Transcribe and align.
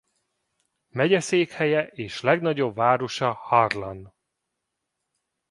Megyeszékhelye 0.89 1.87
és 1.87 2.21
legnagyobb 2.21 2.75
városa 2.75 3.31
Harlan. 3.33 4.13